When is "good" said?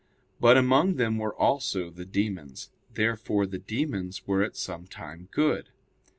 5.29-5.69